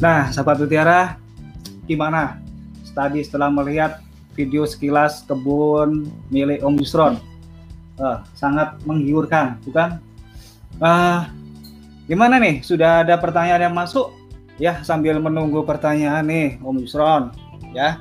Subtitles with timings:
[0.00, 1.20] Nah, sahabat Mutiara,
[1.84, 2.40] gimana
[2.96, 4.00] tadi setelah melihat
[4.32, 7.20] video sekilas kebun milik Om Yusron?
[8.00, 10.00] Uh, sangat menggiurkan, bukan?
[10.80, 11.28] Uh,
[12.08, 12.64] gimana nih?
[12.64, 14.16] Sudah ada pertanyaan yang masuk?
[14.56, 17.36] Ya, sambil menunggu pertanyaan nih, Om Yusron.
[17.76, 18.00] Ya.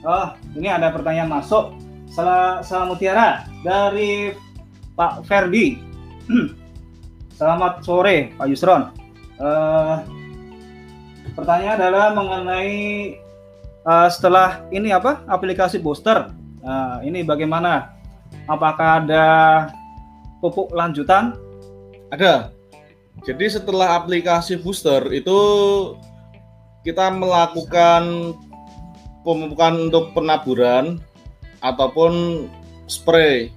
[0.00, 1.76] Oh, ini ada pertanyaan masuk.
[2.08, 4.32] Salam, Mutiara dari
[4.96, 5.76] Pak Ferdi.
[7.36, 8.96] Selamat sore, Pak Yusron.
[9.36, 10.23] Uh,
[11.34, 12.74] pertanyaan adalah mengenai
[13.84, 16.30] uh, setelah ini apa aplikasi booster.
[16.64, 17.92] Uh, ini bagaimana?
[18.48, 19.26] Apakah ada
[20.40, 21.36] pupuk lanjutan?
[22.10, 22.50] Ada.
[23.22, 25.38] Jadi setelah aplikasi booster itu
[26.82, 28.34] kita melakukan
[29.22, 31.00] pemupukan untuk penaburan
[31.62, 32.44] ataupun
[32.90, 33.48] spray.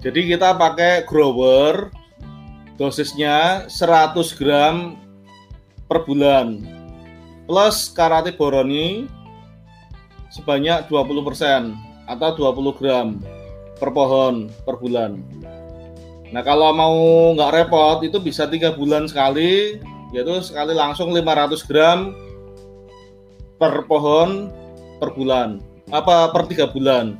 [0.00, 1.90] Jadi kita pakai grower
[2.80, 4.96] dosisnya 100 gram
[5.88, 6.75] per bulan
[7.46, 9.06] plus karate boroni
[10.34, 11.72] sebanyak 20%
[12.10, 13.08] atau 20 gram
[13.78, 15.22] per pohon per bulan.
[16.34, 16.96] Nah kalau mau
[17.38, 19.78] nggak repot itu bisa tiga bulan sekali,
[20.10, 21.98] yaitu sekali langsung 500 gram
[23.56, 24.50] per pohon
[24.98, 25.62] per bulan,
[25.94, 27.16] apa per tiga bulan?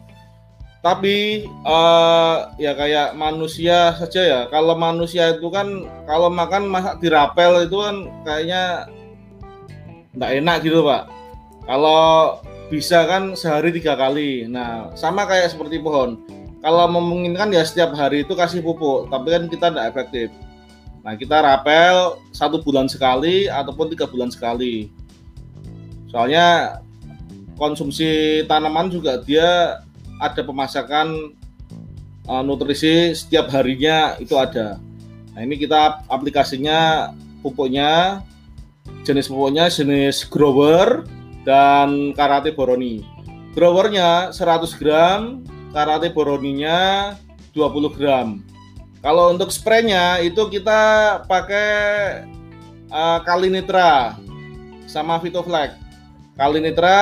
[0.84, 4.40] Tapi uh, ya kayak manusia saja ya.
[4.54, 8.86] Kalau manusia itu kan kalau makan masak dirapel itu kan kayaknya
[10.16, 11.12] nggak enak gitu pak.
[11.68, 12.40] Kalau
[12.72, 14.48] bisa kan sehari tiga kali.
[14.48, 16.18] Nah sama kayak seperti pohon.
[16.64, 20.28] Kalau memungkinkan ya setiap hari itu kasih pupuk tapi kan kita tidak efektif.
[21.06, 24.90] Nah kita rapel satu bulan sekali ataupun tiga bulan sekali.
[26.10, 26.80] Soalnya
[27.54, 29.78] konsumsi tanaman juga dia
[30.18, 31.36] ada pemasakan
[32.26, 34.80] uh, nutrisi setiap harinya itu ada.
[35.36, 37.12] Nah ini kita aplikasinya
[37.44, 38.24] pupuknya
[39.06, 41.06] jenis pupuknya jenis grower
[41.46, 43.06] dan karate boroni.
[43.54, 47.14] Growernya 100 gram, karate boroninya
[47.54, 48.42] 20 gram.
[49.00, 51.70] Kalau untuk spraynya itu kita pakai
[52.90, 54.18] uh, Kalinitra
[54.90, 55.78] sama Vitoflex.
[56.34, 56.98] Kalinitra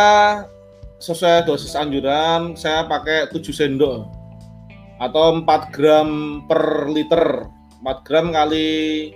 [1.00, 4.06] sesuai dosis anjuran saya pakai 7 sendok
[5.02, 6.08] atau 4 gram
[6.46, 7.50] per liter
[7.82, 9.12] 4 gram kali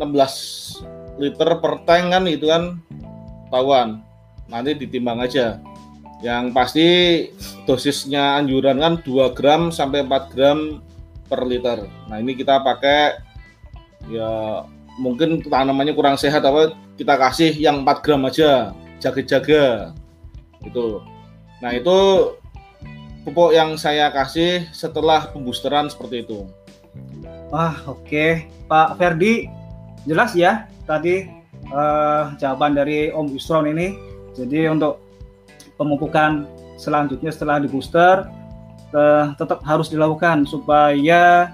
[0.00, 2.78] 16 liter per tank kan itu kan
[3.52, 4.02] tahuan
[4.48, 5.60] nanti ditimbang aja
[6.24, 7.28] yang pasti
[7.62, 10.82] dosisnya anjuran kan 2 gram sampai 4 gram
[11.28, 13.22] per liter nah ini kita pakai
[14.10, 14.64] ya
[14.98, 19.94] mungkin tanamannya kurang sehat apa kita kasih yang 4 gram aja jaga-jaga
[20.66, 20.98] itu
[21.58, 21.98] Nah, itu
[23.26, 26.46] pupuk yang saya kasih setelah pemboosteran seperti itu.
[27.50, 28.06] Wah, oke.
[28.06, 28.32] Okay.
[28.70, 29.50] Pak Ferdi,
[30.06, 31.28] jelas ya tadi
[31.68, 33.92] uh, jawaban dari Om Yusron ini.
[34.32, 35.04] Jadi untuk
[35.76, 36.48] pemupukan
[36.80, 38.24] selanjutnya setelah di booster
[38.96, 41.52] uh, tetap harus dilakukan supaya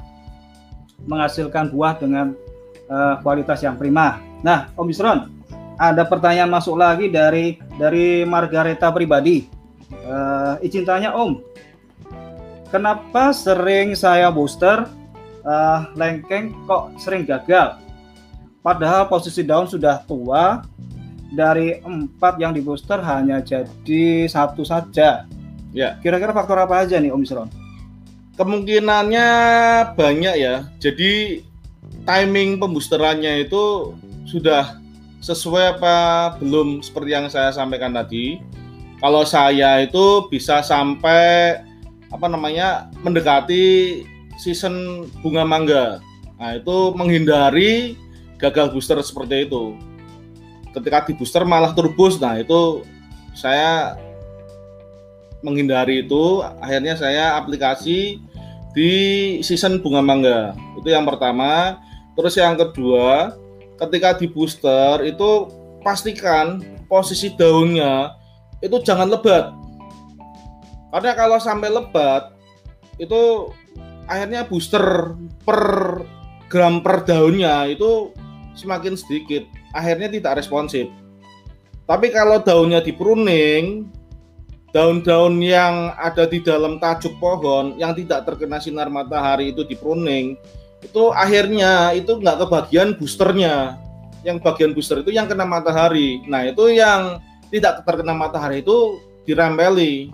[1.04, 2.32] menghasilkan buah dengan
[2.86, 4.22] uh, kualitas yang prima.
[4.46, 5.18] Nah, Om Yusron,
[5.76, 9.50] ada pertanyaan masuk lagi dari dari Margareta pribadi.
[10.04, 11.40] Uh, izin tanya Om,
[12.72, 14.84] kenapa sering saya booster
[15.44, 17.83] uh, lengkeng kok sering gagal?
[18.64, 20.64] Padahal posisi daun sudah tua,
[21.34, 25.28] dari empat yang di booster hanya jadi satu saja.
[25.74, 25.98] Ya.
[26.00, 27.50] Kira-kira faktor apa aja nih Om Isron?
[28.38, 29.28] Kemungkinannya
[29.98, 30.70] banyak ya.
[30.78, 31.42] Jadi
[32.06, 33.92] timing pemboosterannya itu
[34.24, 34.78] sudah
[35.20, 35.96] sesuai apa
[36.38, 38.40] belum seperti yang saya sampaikan tadi
[39.00, 41.56] kalau saya itu bisa sampai
[42.12, 44.04] apa namanya mendekati
[44.38, 45.84] season bunga mangga.
[46.38, 47.96] Nah, itu menghindari
[48.50, 49.76] gagal booster seperti itu.
[50.74, 52.82] Ketika di booster malah turbus, nah itu
[53.32, 53.94] saya
[55.44, 56.42] menghindari itu.
[56.60, 58.18] Akhirnya saya aplikasi
[58.74, 58.92] di
[59.40, 60.40] season bunga mangga.
[60.76, 61.78] Itu yang pertama.
[62.14, 63.34] Terus yang kedua,
[63.78, 65.50] ketika di booster itu
[65.82, 68.14] pastikan posisi daunnya
[68.64, 69.52] itu jangan lebat.
[70.94, 72.32] Karena kalau sampai lebat
[72.96, 73.50] itu
[74.06, 75.60] akhirnya booster per
[76.46, 78.14] gram per daunnya itu
[78.54, 80.90] semakin sedikit, akhirnya tidak responsif.
[81.84, 83.92] Tapi kalau daunnya di pruning,
[84.72, 90.34] daun-daun yang ada di dalam tajuk pohon yang tidak terkena sinar matahari itu di pruning,
[90.80, 93.76] itu akhirnya itu nggak kebagian boosternya.
[94.24, 96.24] Yang bagian booster itu yang kena matahari.
[96.24, 97.20] Nah itu yang
[97.52, 98.96] tidak terkena matahari itu
[99.28, 100.08] dirempeli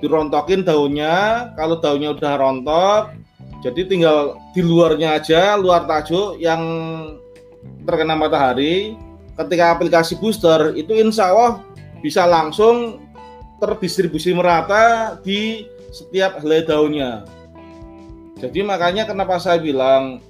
[0.00, 3.02] dirontokin daunnya kalau daunnya udah rontok
[3.64, 6.60] jadi tinggal di luarnya aja luar tajuk yang
[7.86, 8.98] terkena matahari
[9.36, 11.62] ketika aplikasi booster itu insya Allah
[12.00, 13.04] bisa langsung
[13.60, 17.24] terdistribusi merata di setiap helai daunnya.
[18.36, 20.20] Jadi makanya kenapa saya bilang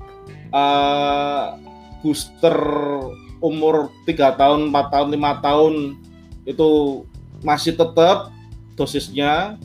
[0.54, 1.58] uh,
[2.02, 2.54] booster
[3.42, 5.74] umur 3 tahun, 4 tahun, 5 tahun
[6.46, 6.70] itu
[7.42, 8.30] masih tetap
[8.78, 9.58] dosisnya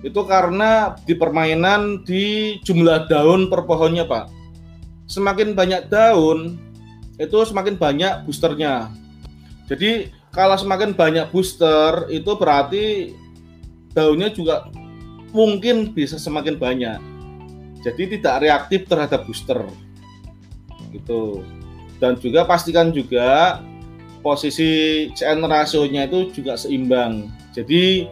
[0.00, 4.32] itu karena di permainan di jumlah daun per pohonnya Pak.
[5.06, 6.58] Semakin banyak daun
[7.16, 8.92] itu semakin banyak boosternya.
[9.66, 13.16] Jadi kalau semakin banyak booster itu berarti
[13.96, 14.68] daunnya juga
[15.32, 17.00] mungkin bisa semakin banyak.
[17.80, 19.64] Jadi tidak reaktif terhadap booster.
[20.92, 21.40] Gitu.
[21.96, 23.60] Dan juga pastikan juga
[24.20, 27.32] posisi CN rasionya itu juga seimbang.
[27.56, 28.10] Jadi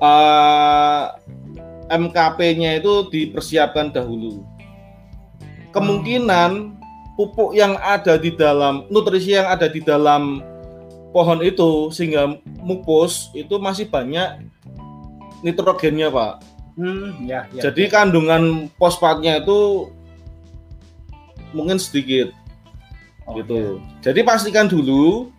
[0.00, 1.12] uh,
[1.92, 4.40] eh, MKP-nya itu dipersiapkan dahulu.
[5.76, 6.75] Kemungkinan
[7.16, 10.44] pupuk yang ada di dalam nutrisi yang ada di dalam
[11.16, 14.44] pohon itu sehingga mupus itu masih banyak
[15.40, 16.44] nitrogennya pak.
[16.76, 17.92] Hmm, ya, ya, Jadi ya.
[17.96, 19.88] kandungan fosfatnya itu
[21.56, 22.36] mungkin sedikit,
[23.24, 23.80] oh, gitu.
[23.80, 24.12] Ya.
[24.12, 25.32] Jadi pastikan dulu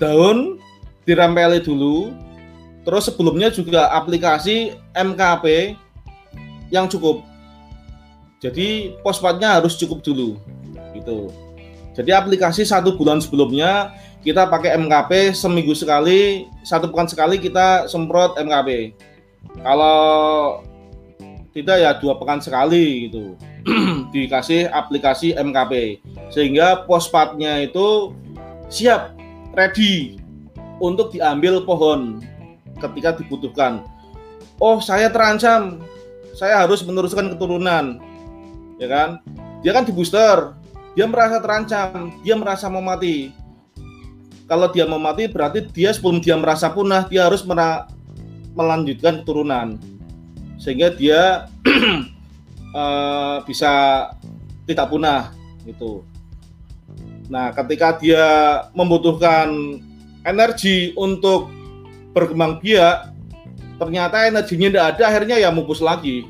[0.00, 0.56] daun
[1.04, 2.16] dirempeli dulu,
[2.88, 5.76] terus sebelumnya juga aplikasi MKP
[6.72, 7.20] yang cukup.
[8.40, 10.40] Jadi fosfatnya harus cukup dulu,
[11.02, 11.34] gitu.
[11.92, 18.38] Jadi aplikasi satu bulan sebelumnya kita pakai MKP seminggu sekali, satu pekan sekali kita semprot
[18.38, 18.94] MKP.
[19.60, 20.62] Kalau
[21.52, 23.36] tidak ya dua pekan sekali gitu
[24.14, 26.00] dikasih aplikasi MKP
[26.32, 28.16] sehingga fosfatnya itu
[28.72, 29.12] siap
[29.52, 30.16] ready
[30.80, 32.24] untuk diambil pohon
[32.80, 33.84] ketika dibutuhkan.
[34.58, 35.82] Oh saya terancam,
[36.34, 37.98] saya harus meneruskan keturunan,
[38.78, 39.10] ya kan?
[39.62, 40.54] Dia kan di booster,
[40.92, 43.32] dia merasa terancam, dia merasa mau mati
[44.52, 47.40] kalau dia mau mati berarti dia sebelum dia merasa punah dia harus
[48.52, 49.80] melanjutkan keturunan
[50.60, 51.48] sehingga dia
[52.76, 53.72] uh, bisa
[54.68, 55.32] tidak punah
[55.64, 56.04] itu.
[57.32, 58.26] Nah, ketika dia
[58.76, 59.80] membutuhkan
[60.22, 61.48] energi untuk
[62.12, 63.08] berkembang biak,
[63.80, 66.28] ternyata energinya tidak ada, akhirnya ya mupus lagi.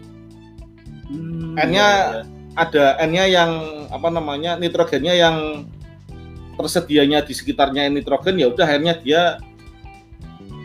[1.10, 2.22] Hmm, N-nya ya, ya.
[2.52, 3.50] Ada N-nya yang
[3.88, 5.66] apa namanya nitrogennya yang
[6.56, 9.22] tersedianya di sekitarnya nitrogen ya udah akhirnya dia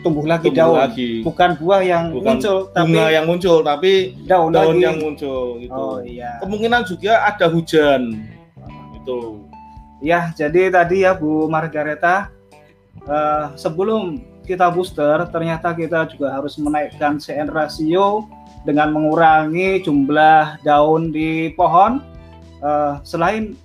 [0.04, 1.10] tumbuh lagi tumbuh daun lagi.
[1.24, 3.92] bukan buah yang bukan muncul bunga yang muncul tapi
[4.28, 4.84] daun, daun lagi.
[4.84, 6.38] yang muncul gitu oh, iya.
[6.44, 8.22] kemungkinan juga ada hujan
[8.94, 9.42] itu
[10.04, 12.30] ya jadi tadi ya Bu Margareta
[13.08, 18.24] uh, sebelum kita booster ternyata kita juga harus menaikkan CN rasio
[18.68, 22.04] dengan mengurangi jumlah daun di pohon
[22.60, 23.56] uh, selain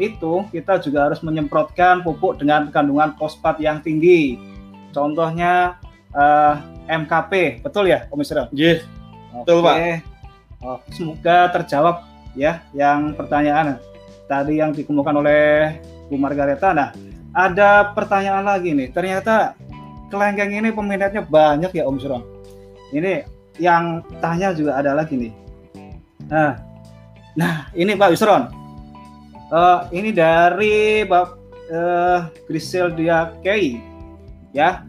[0.00, 4.38] itu kita juga harus menyemprotkan pupuk dengan kandungan fosfat yang tinggi.
[4.94, 5.76] Contohnya
[6.14, 6.54] uh,
[6.86, 8.46] eh, MKP, betul ya, Om Isra?
[8.54, 8.86] Yes,
[9.34, 10.06] betul Pak.
[10.62, 12.06] Oh, semoga terjawab
[12.38, 13.82] ya yang pertanyaan
[14.30, 16.70] tadi yang dikemukakan oleh Bu Margareta.
[16.70, 16.94] Nah,
[17.34, 18.94] ada pertanyaan lagi nih.
[18.94, 19.58] Ternyata
[20.14, 22.22] kelengkeng ini peminatnya banyak ya Om Isra.
[22.94, 25.32] Ini yang tanya juga ada lagi nih.
[26.30, 26.58] Nah,
[27.34, 28.58] nah ini Pak Yusron
[29.48, 31.40] Uh, ini dari Bab
[31.72, 33.80] uh, Griseldia Kay
[34.52, 34.84] ya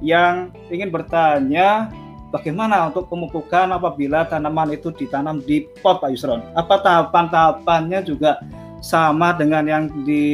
[0.00, 1.92] yang ingin bertanya
[2.32, 6.40] bagaimana untuk pemupukan apabila tanaman itu ditanam di pot Pak Yusron?
[6.56, 8.40] Apa tahapan-tahapannya juga
[8.80, 10.24] sama dengan yang di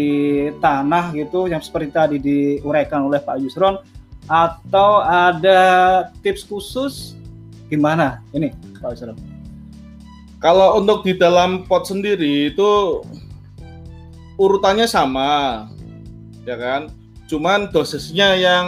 [0.62, 3.82] tanah gitu yang seperti tadi diuraikan oleh Pak Yusron
[4.30, 5.62] atau ada
[6.22, 7.18] tips khusus
[7.68, 9.16] gimana ini Pak Yusron?
[10.42, 13.00] Kalau untuk di dalam pot sendiri itu
[14.36, 15.64] urutannya sama,
[16.44, 16.92] ya kan?
[17.24, 18.66] Cuman dosisnya yang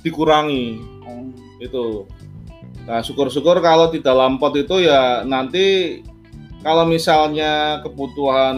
[0.00, 0.80] dikurangi,
[1.60, 2.08] itu.
[2.88, 6.00] Nah, syukur-syukur kalau di dalam pot itu ya nanti
[6.64, 8.56] kalau misalnya kebutuhan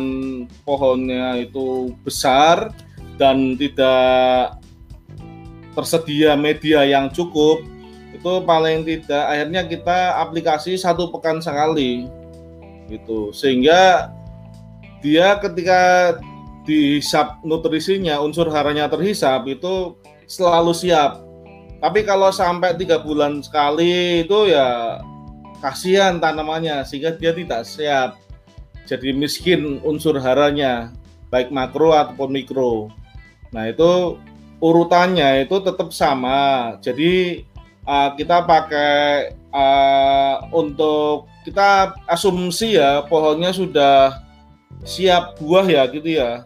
[0.62, 2.70] pohonnya itu besar
[3.18, 4.58] dan tidak
[5.74, 7.62] tersedia media yang cukup,
[8.22, 12.06] itu paling tidak akhirnya kita aplikasi satu pekan sekali
[12.86, 13.34] gitu.
[13.34, 14.14] Sehingga
[15.02, 16.14] dia ketika
[16.62, 19.98] dihisap nutrisinya unsur haranya terhisap itu
[20.30, 21.18] selalu siap.
[21.82, 25.02] Tapi kalau sampai tiga bulan sekali itu ya
[25.58, 28.22] kasihan tanamannya sehingga dia tidak siap.
[28.86, 30.94] Jadi miskin unsur haranya
[31.34, 32.86] baik makro ataupun mikro.
[33.50, 34.14] Nah itu
[34.62, 36.78] urutannya itu tetap sama.
[36.78, 37.42] Jadi
[37.86, 44.22] uh, kita pakai uh, untuk kita asumsi ya pohonnya sudah
[44.82, 46.42] siap buah ya gitu ya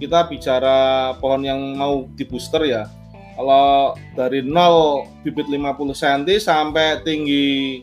[0.00, 2.88] kita bicara pohon yang mau di booster ya.
[3.36, 7.80] Kalau dari 0 bibit 50 cm sampai tinggi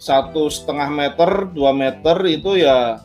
[0.00, 2.96] satu setengah meter, 2 meter itu ya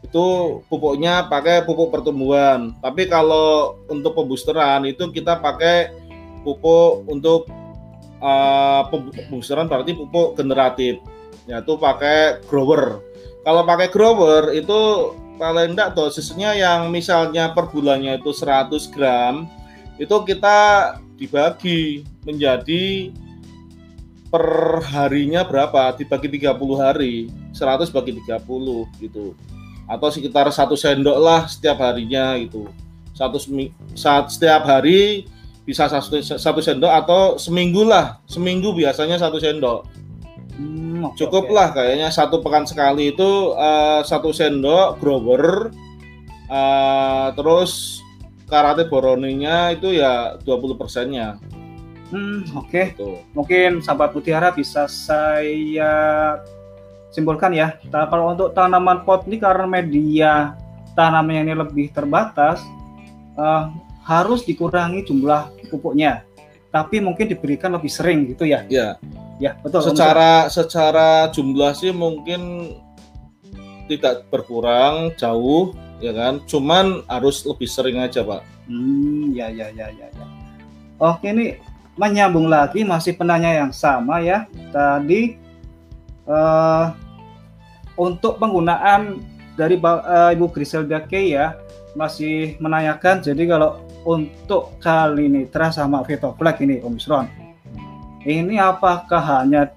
[0.00, 0.24] itu
[0.72, 2.72] pupuknya pakai pupuk pertumbuhan.
[2.80, 5.92] Tapi kalau untuk pembusteran itu kita pakai
[6.40, 7.44] pupuk untuk
[8.20, 11.00] uh, pembusteran berarti pupuk generatif,
[11.48, 13.00] yaitu pakai grower.
[13.46, 19.44] Kalau pakai grower itu paling enggak dosisnya yang misalnya per bulannya itu 100 gram
[19.96, 20.58] itu kita
[21.16, 23.12] dibagi menjadi
[24.28, 24.44] per
[24.92, 25.96] harinya berapa?
[25.96, 27.32] Dibagi 30 hari.
[27.56, 29.32] 100 bagi 30 gitu.
[29.88, 32.68] Atau sekitar satu sendok lah setiap harinya gitu.
[33.16, 33.40] Satu
[34.28, 35.24] setiap hari
[35.66, 39.82] bisa satu, satu sendok atau seminggu lah seminggu biasanya satu sendok
[40.56, 45.68] Hmm, okay, Cukup lah kayaknya satu pekan sekali itu uh, satu sendok grower
[46.48, 48.00] uh, terus
[48.48, 51.36] karate boroninya itu ya 20 persennya.
[52.08, 52.72] Hmm, oke.
[52.72, 52.84] Okay.
[52.96, 53.20] Gitu.
[53.36, 55.92] Mungkin sahabat mutiara bisa saya
[57.12, 57.76] simpulkan ya.
[57.92, 60.32] Nah, kalau untuk tanaman pot ini karena media
[60.96, 62.64] tanamnya ini lebih terbatas,
[63.36, 63.68] uh,
[64.06, 66.24] harus dikurangi jumlah pupuknya.
[66.70, 68.66] Tapi mungkin diberikan lebih sering gitu ya.
[68.68, 69.00] Ya.
[69.36, 69.84] Ya, betul.
[69.84, 72.72] Secara secara jumlah sih mungkin
[73.86, 76.40] tidak berkurang jauh ya kan.
[76.48, 78.42] Cuman harus lebih sering aja, Pak.
[78.66, 80.26] Hmm, ya ya ya ya ya.
[80.96, 81.60] Oke, ini
[82.00, 84.48] menyambung lagi masih penanya yang sama ya.
[84.72, 85.36] Tadi
[86.24, 86.92] uh,
[87.96, 89.20] untuk penggunaan
[89.56, 91.56] dari uh, Ibu Griselda K ya
[91.96, 97.46] masih menanyakan jadi kalau untuk kali ini terasa sama Fitoflag ini Omicron
[98.26, 99.70] ini apakah hanya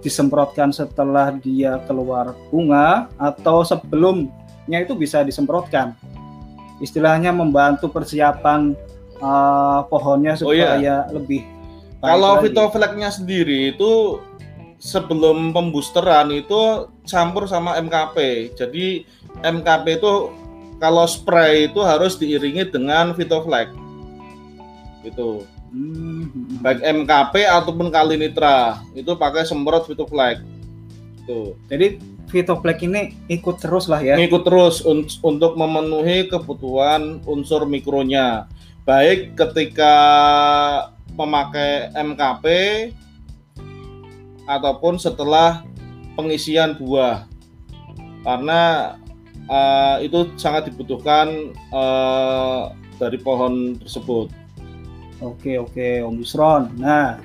[0.00, 5.92] disemprotkan setelah dia keluar bunga atau sebelumnya itu bisa disemprotkan?
[6.80, 8.72] Istilahnya membantu persiapan
[9.20, 10.98] uh, pohonnya supaya oh, iya.
[11.12, 11.44] lebih
[12.04, 14.20] Kalau fitoflagnya sendiri itu
[14.76, 18.48] sebelum pembusteran itu campur sama MKP.
[18.52, 19.08] Jadi
[19.40, 20.28] MKP itu
[20.84, 23.72] kalau spray itu harus diiringi dengan fitoflag.
[25.00, 25.48] Itu.
[25.72, 26.28] Hmm.
[26.60, 30.44] Baik MKP ataupun Kalinitra itu pakai semprot Vitoflag.
[31.24, 31.56] Tuh.
[31.72, 31.96] Jadi
[32.28, 34.20] Vitoflag ini ikut terus lah ya.
[34.20, 38.44] Ikut terus un untuk memenuhi kebutuhan unsur mikronya.
[38.84, 39.94] Baik ketika
[41.16, 42.44] memakai MKP
[44.44, 45.64] ataupun setelah
[46.12, 47.24] pengisian buah.
[48.20, 48.94] Karena
[49.48, 54.30] uh, itu sangat dibutuhkan uh, dari pohon tersebut.
[55.22, 56.74] Oke oke Om Yusron.
[56.76, 57.18] Nah,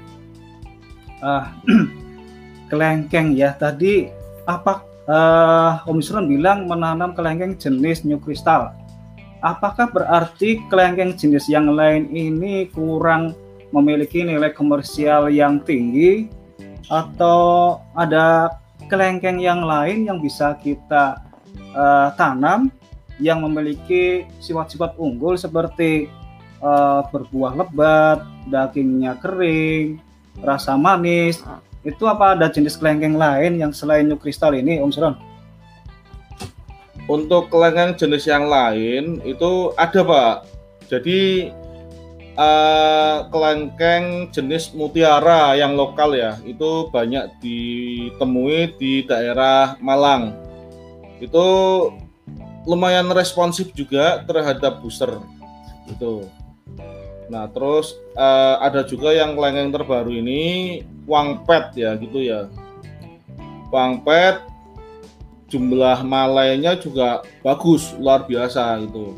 [1.19, 1.45] uh,
[2.71, 4.07] kelengkeng ya tadi
[4.45, 8.71] apa uh, Om Yusron bilang menanam kelengkeng jenis New Crystal.
[9.39, 13.31] Apakah berarti kelengkeng jenis yang lain ini kurang
[13.71, 16.27] memiliki nilai komersial yang tinggi
[16.89, 18.57] atau ada
[18.89, 21.28] kelengkeng yang lain yang bisa kita
[21.75, 22.72] uh, tanam
[23.20, 26.08] yang memiliki sifat-sifat unggul seperti
[26.63, 30.00] uh, berbuah lebat, dagingnya kering,
[30.39, 31.44] rasa manis.
[31.84, 35.15] Itu apa ada jenis kelengkeng lain yang selain New Crystal ini, Om Suron?
[37.10, 40.36] Untuk kelengkeng jenis yang lain itu ada, Pak.
[40.89, 41.50] Jadi
[42.38, 50.49] uh, kelengkeng jenis mutiara yang lokal ya, itu banyak ditemui di daerah Malang.
[51.19, 51.47] Itu
[52.65, 55.19] lumayan responsif juga terhadap booster.
[55.88, 56.27] Itu.
[57.29, 60.41] Nah, terus uh, ada juga yang kelengkeng terbaru ini
[61.05, 62.49] Wangpet ya gitu ya.
[63.69, 64.41] Wangpet
[65.49, 69.17] jumlah malainya juga bagus, luar biasa gitu.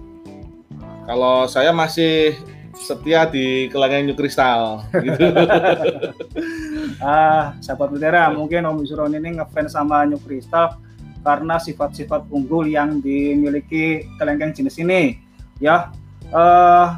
[1.07, 2.35] Kalau saya masih
[2.75, 5.23] setia di kelengkeng New Crystal gitu.
[7.03, 10.75] ah, sahabat mutiara, mungkin Om Yusron ini ngefans sama New Crystal
[11.21, 15.17] karena sifat-sifat unggul yang dimiliki kelengkeng jenis ini.
[15.61, 15.93] Ya,
[16.33, 16.97] uh,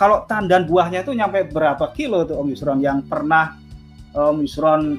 [0.00, 3.60] kalau tandan buahnya itu nyampe berapa kilo tuh Om Yusron yang pernah
[4.16, 4.96] Om Yusron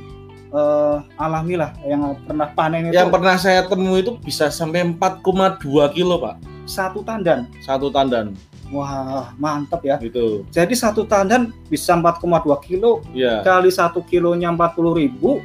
[0.53, 2.95] uh, alami lah yang pernah panen itu?
[2.95, 5.65] Yang pernah saya temui itu bisa sampai 4,2
[5.97, 6.37] kilo pak.
[6.69, 7.49] Satu tandan?
[7.65, 8.37] Satu tandan.
[8.71, 9.99] Wah mantap ya.
[9.99, 10.47] Itu.
[10.53, 12.21] Jadi satu tandan bisa 4,2
[12.63, 13.03] kilo.
[13.11, 13.43] Ya.
[13.43, 15.41] Kali satu kilonya 40 ribu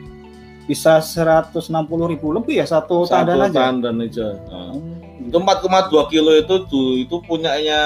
[0.66, 1.70] bisa 160
[2.10, 3.58] ribu lebih ya satu, satu tandan aja.
[3.70, 4.28] tandan aja.
[4.50, 4.74] Nah.
[4.74, 5.26] Hmm.
[5.26, 7.82] Itu 4,2 kilo itu tuh itu punyanya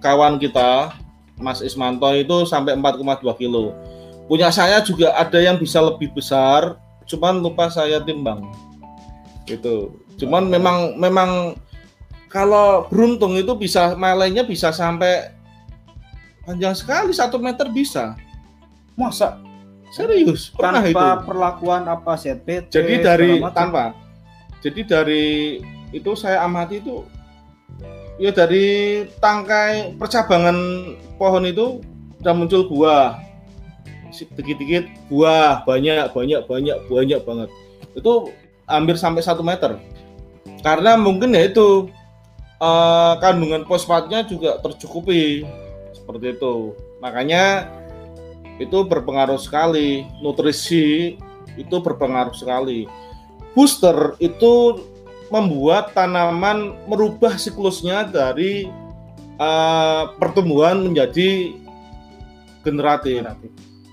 [0.00, 0.92] kawan kita
[1.40, 3.72] Mas Ismanto itu sampai 4,2 kilo.
[4.28, 8.44] Punya saya juga ada yang bisa lebih besar, cuman lupa saya timbang.
[9.44, 9.92] Gitu.
[10.16, 11.58] Cuman memang memang
[12.32, 15.32] kalau beruntung itu bisa melaynya bisa sampai
[16.48, 18.16] panjang sekali satu meter bisa.
[18.96, 19.43] Masa
[19.94, 21.26] Serius, pernah tanpa itu.
[21.30, 23.94] perlakuan apa ZPT Jadi dari tanpa.
[24.58, 25.26] Jadi dari
[25.94, 27.06] itu saya amati itu
[28.18, 30.58] ya dari tangkai percabangan
[31.14, 31.78] pohon itu
[32.18, 33.22] udah muncul buah.
[34.10, 37.48] Dikit-dikit buah, banyak, banyak, banyak, banyak banget.
[37.94, 38.34] Itu
[38.66, 39.78] hampir sampai satu meter.
[40.66, 41.86] Karena mungkin ya itu
[42.58, 45.46] eh, kandungan fosfatnya juga tercukupi
[45.94, 46.74] seperti itu.
[46.98, 47.70] Makanya
[48.58, 50.06] itu berpengaruh sekali.
[50.22, 51.18] Nutrisi
[51.58, 52.86] itu berpengaruh sekali.
[53.54, 54.82] Booster itu
[55.30, 58.66] membuat tanaman merubah siklusnya dari
[59.38, 61.54] eh, pertumbuhan menjadi
[62.62, 63.22] generatif.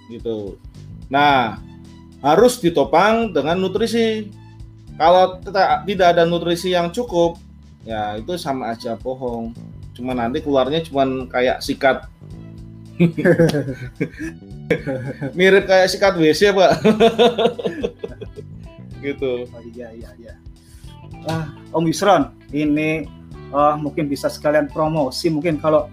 [0.10, 0.58] Gitu.
[1.10, 1.58] Nah
[2.22, 4.30] harus ditopang dengan nutrisi.
[5.02, 5.42] Kalau
[5.88, 7.42] tidak ada nutrisi yang cukup
[7.82, 9.54] ya itu sama aja bohong.
[9.98, 12.06] Cuma nanti keluarnya cuma kayak sikat
[15.38, 16.72] mirip kayak sikat WC pak
[19.06, 20.34] gitu Oh, iya iya iya.
[21.26, 23.10] Ah, Om Yusron, ini
[23.50, 25.90] ah, mungkin bisa sekalian promosi mungkin kalau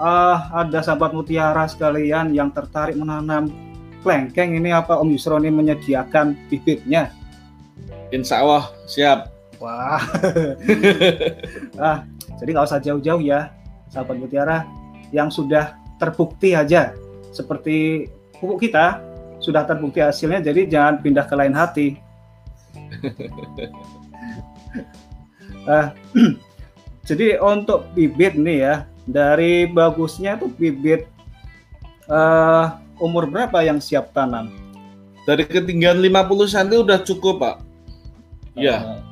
[0.00, 3.52] ah, ada sahabat mutiara sekalian yang tertarik menanam
[4.00, 7.12] kelengkeng ini apa Om Yusron ini menyediakan bibitnya?
[8.14, 9.98] insya Allah siap Wah.
[11.80, 12.04] ah,
[12.36, 13.48] jadi nggak usah jauh-jauh ya,
[13.88, 14.68] sahabat mutiara
[15.16, 16.92] yang sudah terbukti aja
[17.32, 19.00] seperti pupuk kita
[19.40, 21.88] sudah terbukti hasilnya, jadi jangan pindah ke lain hati.
[25.66, 25.90] Ah,
[27.10, 31.10] jadi untuk bibit nih ya, dari bagusnya tuh bibit
[32.06, 32.64] eh,
[33.02, 34.46] umur berapa yang siap tanam?
[35.26, 37.56] dari ketinggian 50 cm udah cukup pak
[38.56, 39.02] Iya.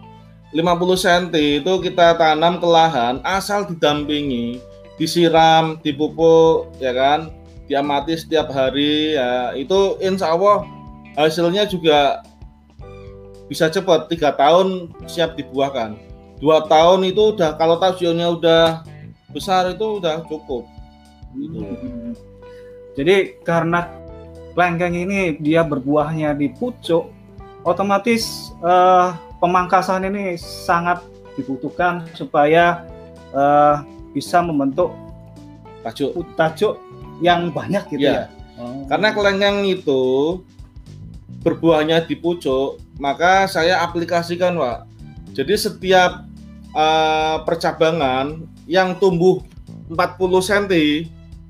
[0.54, 4.62] 50 cm itu kita tanam ke lahan asal didampingi,
[5.00, 7.30] disiram, dipupuk, ya kan,
[7.66, 10.66] diamati setiap hari, ya itu insya Allah
[11.18, 12.22] hasilnya juga
[13.48, 14.10] bisa cepat.
[14.10, 15.96] Tiga tahun siap dibuahkan.
[16.38, 18.64] Dua tahun itu udah kalau tahunnya udah
[19.32, 20.66] besar itu udah cukup.
[21.34, 21.58] Gitu.
[21.62, 22.12] Hmm.
[22.94, 23.90] Jadi karena
[24.54, 27.10] kelengkeng ini dia berbuahnya di pucuk,
[27.66, 29.08] otomatis eh,
[29.42, 31.02] pemangkasan ini sangat
[31.34, 32.86] dibutuhkan supaya
[33.34, 33.76] eh,
[34.14, 34.94] bisa membentuk
[35.84, 36.16] Tajuk.
[36.38, 36.80] tajuk
[37.20, 38.30] yang banyak gitu Iya.
[38.30, 38.44] ya.
[38.56, 38.86] Oh.
[38.88, 40.02] Karena kelengkeng itu
[41.44, 44.88] berbuahnya di pucuk, maka saya aplikasikan, Pak.
[45.36, 46.24] Jadi setiap
[46.74, 49.44] eh, percabangan yang tumbuh
[49.92, 50.72] 40 cm,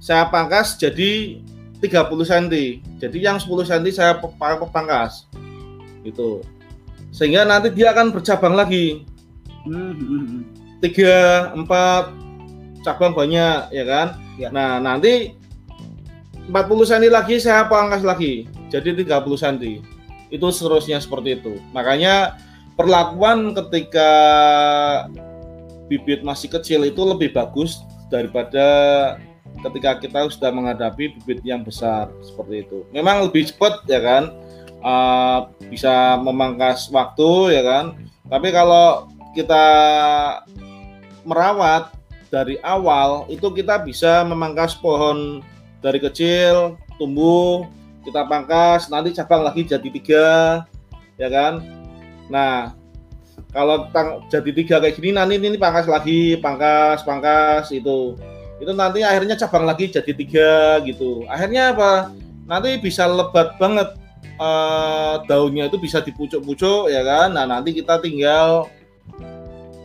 [0.03, 1.41] saya pangkas jadi
[1.81, 2.55] 30 cm.
[3.01, 5.25] Jadi yang 10 cm saya pangkas.
[6.05, 6.45] Itu.
[7.15, 9.07] Sehingga nanti dia akan bercabang lagi.
[9.65, 10.43] Hmm, hmm, hmm.
[10.85, 11.17] tiga
[11.57, 12.24] empat
[12.85, 14.07] cabang banyak ya kan?
[14.37, 14.53] Ya.
[14.53, 15.33] nah nanti
[16.47, 18.45] 40 cm lagi saya pangkas lagi?
[18.69, 19.09] Jadi 30
[19.41, 19.81] cm
[20.29, 21.57] itu seterusnya seperti itu.
[21.73, 22.37] Makanya
[22.77, 24.11] perlakuan ketika
[25.89, 27.81] bibit masih kecil itu lebih bagus
[28.13, 28.67] daripada
[29.65, 32.85] ketika kita sudah menghadapi bibit yang besar seperti itu.
[32.93, 34.35] Memang lebih cepat ya kan?
[34.85, 35.39] Eh,
[35.73, 37.85] bisa memangkas waktu ya kan?
[38.29, 39.65] Tapi kalau kita
[41.25, 41.89] merawat
[42.35, 45.39] dari awal itu kita bisa memangkas pohon
[45.79, 47.63] dari kecil tumbuh
[48.03, 50.29] kita pangkas nanti cabang lagi jadi tiga
[51.15, 51.63] ya kan?
[52.27, 52.75] Nah
[53.55, 53.87] kalau
[54.27, 58.19] jadi tiga kayak gini nanti ini pangkas lagi pangkas pangkas itu.
[58.59, 61.23] Itu nanti akhirnya cabang lagi jadi tiga gitu.
[61.31, 62.11] Akhirnya apa?
[62.51, 67.31] Nanti bisa lebat banget eh, daunnya itu bisa dipucuk-pucuk ya kan?
[67.31, 68.69] Nah nanti kita tinggal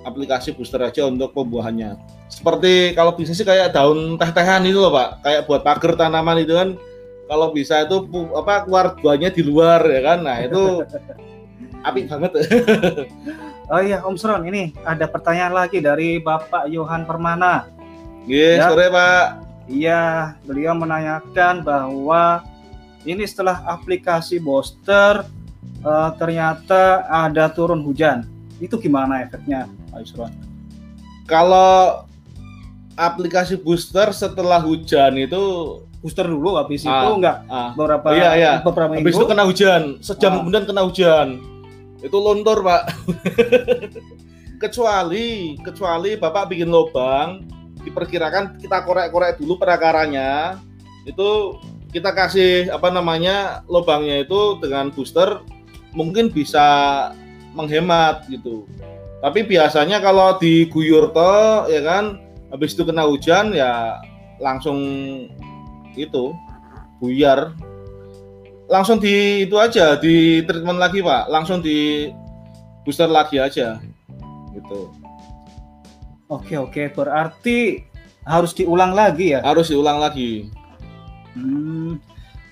[0.04, 2.19] aplikasi booster aja untuk pembuahannya.
[2.30, 6.54] Seperti kalau bisa sih kayak daun teh-tehan itu loh Pak, kayak buat pagar tanaman itu
[6.54, 6.78] kan
[7.26, 8.06] kalau bisa itu
[8.38, 10.20] apa keluar buahnya di luar ya kan.
[10.24, 10.86] Nah, itu
[11.88, 12.32] apik banget.
[13.70, 17.70] Oh iya Om Sron, ini ada pertanyaan lagi dari Bapak Yohan Permana.
[18.26, 18.66] Nggih, Ya.
[18.66, 19.26] sore Pak.
[19.70, 20.04] Iya,
[20.42, 22.42] beliau menanyakan bahwa
[23.06, 25.22] ini setelah aplikasi booster
[25.86, 28.26] eh, ternyata ada turun hujan.
[28.58, 30.34] Itu gimana efeknya, Pak Yusron?
[31.30, 32.09] Kalau
[33.00, 35.42] aplikasi booster setelah hujan itu
[36.00, 38.54] Booster dulu habis Ah, itu enggak ah, beberapa Iya, iya.
[38.64, 39.32] beberapa habis itu minggu.
[39.36, 40.36] kena hujan, sejam Ah.
[40.40, 41.28] kemudian kena hujan.
[42.00, 42.82] Itu luntur, Pak.
[44.64, 47.44] kecuali kecuali Bapak bikin lubang,
[47.84, 50.60] diperkirakan kita korek-korek dulu perakarannya.
[51.04, 51.60] Itu
[51.92, 55.44] kita kasih apa namanya lubangnya itu dengan booster
[55.92, 56.68] mungkin bisa
[57.52, 58.64] menghemat gitu.
[59.20, 64.02] Tapi biasanya kalau diguyur toh ya kan habis itu kena hujan ya
[64.42, 64.80] langsung
[65.94, 66.34] itu
[67.00, 67.54] buyar.
[68.70, 71.26] Langsung di itu aja di treatment lagi pak.
[71.30, 72.10] Langsung di
[72.86, 73.82] booster lagi aja
[74.54, 74.94] gitu.
[76.30, 76.94] Oke oke.
[76.94, 77.82] Berarti
[78.26, 79.42] harus diulang lagi ya?
[79.42, 80.50] Harus diulang lagi.
[81.34, 81.98] Hmm.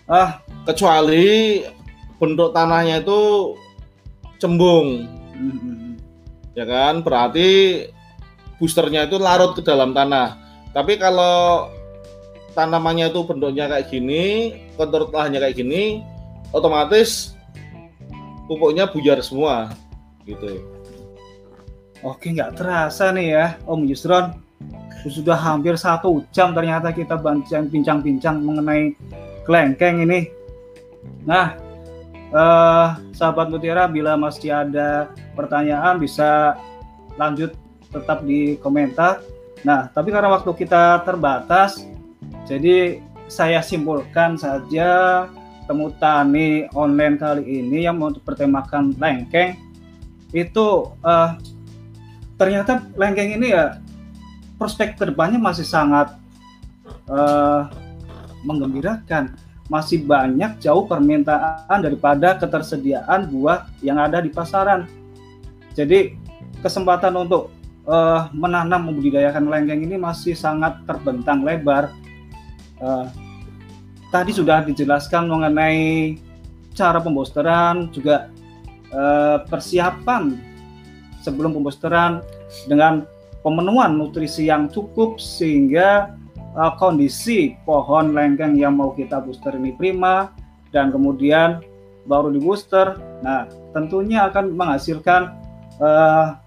[0.09, 0.41] ah.
[0.67, 1.63] Kecuali
[2.19, 3.53] bentuk tanahnya itu
[4.41, 5.05] cembung.
[5.37, 5.95] Hmm.
[6.57, 7.05] ya kan?
[7.05, 7.85] Berarti
[8.57, 11.71] boosternya itu larut ke dalam tanah tapi kalau
[12.57, 16.01] tanamannya itu bentuknya kayak gini, kontur tanahnya kayak gini,
[16.49, 17.37] otomatis
[18.49, 19.73] pupuknya buyar semua,
[20.25, 20.65] gitu.
[22.01, 24.37] Oke, nggak terasa nih ya, Om Yusron.
[25.07, 27.15] Sudah hampir satu jam ternyata kita
[27.69, 28.91] bincang-bincang mengenai
[29.49, 30.29] kelengkeng ini.
[31.23, 31.57] Nah,
[32.33, 36.59] eh, sahabat Mutiara, bila masih ada pertanyaan bisa
[37.17, 37.53] lanjut
[37.97, 39.25] tetap di komentar.
[39.65, 41.81] Nah, tapi karena waktu kita terbatas,
[42.45, 45.25] jadi saya simpulkan saja
[45.67, 49.59] temu tani online kali ini yang untuk bertemakan lengkeng
[50.31, 51.35] itu uh,
[52.39, 53.83] ternyata lengkeng ini ya
[54.55, 56.15] prospek ke depannya masih sangat
[57.11, 57.67] uh,
[58.47, 59.35] menggembirakan
[59.67, 64.87] masih banyak jauh permintaan daripada ketersediaan buah yang ada di pasaran
[65.75, 66.15] jadi
[66.63, 67.51] kesempatan untuk
[67.87, 71.89] uh, menanam membudidayakan lengkeng ini masih sangat terbentang lebar
[72.83, 73.07] uh,
[74.11, 76.15] tadi sudah dijelaskan mengenai
[76.77, 78.29] cara pembosteran juga
[78.93, 80.37] uh, persiapan
[81.25, 82.21] sebelum pembosteran
[82.69, 83.03] dengan
[83.41, 86.13] pemenuhan nutrisi yang cukup sehingga
[86.55, 90.31] uh, kondisi pohon lengkeng yang mau kita booster ini prima
[90.71, 91.63] dan kemudian
[92.07, 92.95] baru di booster.
[93.19, 95.35] Nah, tentunya akan menghasilkan
[95.83, 96.39] uh,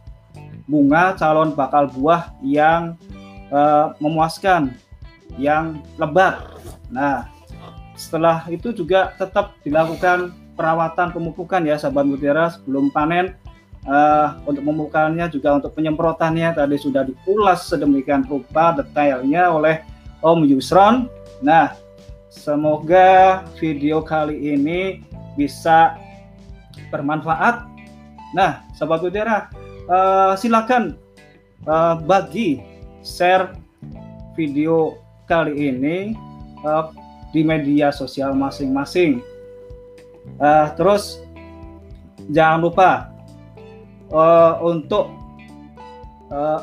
[0.70, 2.94] bunga calon bakal buah yang
[3.50, 4.70] uh, memuaskan
[5.34, 6.38] yang lebat.
[6.94, 7.26] Nah,
[7.98, 13.34] setelah itu juga tetap dilakukan perawatan pemupukan ya sahabat mutiara sebelum panen.
[13.80, 19.80] Uh, untuk pemupukannya juga untuk penyemprotannya tadi sudah diulas sedemikian rupa detailnya oleh
[20.20, 21.08] Om Yusron.
[21.40, 21.72] Nah,
[22.28, 25.00] semoga video kali ini
[25.32, 25.96] bisa
[26.92, 27.64] bermanfaat.
[28.36, 29.48] Nah, sahabat mutiara,
[29.90, 30.96] uh, silakan
[31.66, 32.62] uh, bagi
[33.02, 33.52] share
[34.38, 36.14] video kali ini
[36.62, 36.94] uh,
[37.34, 39.20] di media sosial masing-masing.
[40.38, 41.18] Uh, terus
[42.30, 42.90] jangan lupa
[44.14, 45.10] uh, untuk
[46.30, 46.62] uh,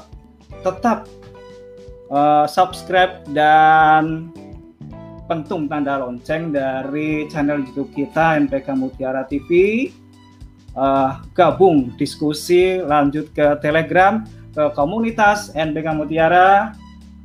[0.64, 1.06] tetap
[2.10, 4.32] uh, subscribe dan
[5.28, 9.92] pentung tanda lonceng dari channel YouTube kita NPK Mutiara TV.
[10.78, 14.22] Uh, gabung diskusi lanjut ke Telegram
[14.54, 16.70] ke komunitas NPK Mutiara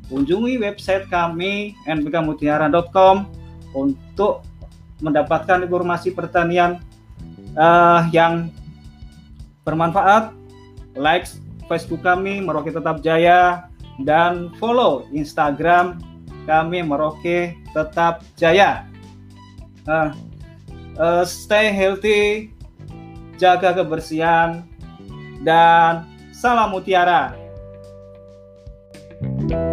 [0.09, 3.29] kunjungi website kami nbkmutiara.com
[3.77, 4.45] untuk
[5.01, 6.81] mendapatkan informasi pertanian
[7.57, 8.53] uh, yang
[9.65, 10.37] bermanfaat.
[10.93, 11.25] Like
[11.67, 13.73] Facebook kami Merauke Tetap Jaya
[14.05, 15.97] dan follow Instagram
[16.45, 18.85] kami Merauke Tetap Jaya.
[19.89, 20.13] Uh,
[21.01, 22.52] uh, stay healthy,
[23.41, 24.65] jaga kebersihan,
[25.45, 27.37] dan salam mutiara.
[29.23, 29.72] thank you